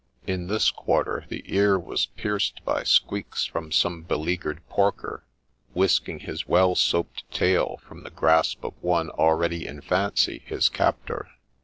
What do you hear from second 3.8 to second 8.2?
beleaguered porker, whisking his well soaped tail from the